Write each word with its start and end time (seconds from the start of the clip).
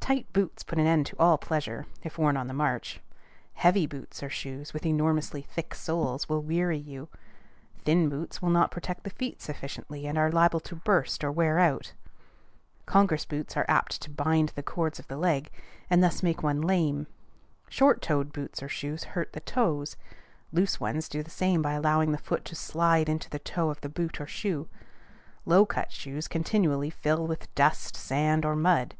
Tight 0.00 0.26
boots 0.32 0.64
put 0.64 0.80
an 0.80 0.88
end 0.88 1.06
to 1.06 1.16
all 1.20 1.38
pleasure, 1.38 1.86
if 2.02 2.18
worn 2.18 2.36
on 2.36 2.48
the 2.48 2.52
march; 2.52 3.00
heavy 3.52 3.86
boots 3.86 4.24
or 4.24 4.28
shoes, 4.28 4.72
with 4.74 4.84
enormously 4.84 5.40
thick 5.42 5.72
soles, 5.72 6.28
will 6.28 6.42
weary 6.42 6.76
you; 6.76 7.08
thin 7.84 8.08
boots 8.08 8.42
will 8.42 8.50
not 8.50 8.72
protect 8.72 9.04
the 9.04 9.10
feet 9.10 9.40
sufficiently, 9.40 10.04
and 10.08 10.18
are 10.18 10.32
liable 10.32 10.58
to 10.58 10.74
burst 10.74 11.22
or 11.22 11.30
wear 11.30 11.60
out; 11.60 11.92
Congress 12.86 13.24
boots 13.24 13.56
are 13.56 13.64
apt 13.68 14.02
to 14.02 14.10
bind 14.10 14.48
the 14.56 14.64
cords 14.64 14.98
of 14.98 15.06
the 15.06 15.16
leg, 15.16 15.48
and 15.88 16.02
thus 16.02 16.24
make 16.24 16.42
one 16.42 16.60
lame; 16.60 17.06
short 17.68 18.02
toed 18.02 18.32
boots 18.32 18.60
or 18.60 18.68
shoes 18.68 19.04
hurt 19.14 19.32
the 19.32 19.38
toes; 19.38 19.96
loose 20.50 20.80
ones 20.80 21.08
do 21.08 21.22
the 21.22 21.30
same 21.30 21.62
by 21.62 21.74
allowing 21.74 22.10
the 22.10 22.18
foot 22.18 22.44
to 22.44 22.56
slide 22.56 23.08
into 23.08 23.30
the 23.30 23.38
toe 23.38 23.70
of 23.70 23.80
the 23.82 23.88
boot 23.88 24.20
or 24.20 24.26
shoe; 24.26 24.68
low 25.46 25.64
cut 25.64 25.92
shoes 25.92 26.26
continually 26.26 26.90
fill 26.90 27.28
with 27.28 27.54
dust, 27.54 27.94
sand, 27.94 28.44
or 28.44 28.56
mud. 28.56 28.96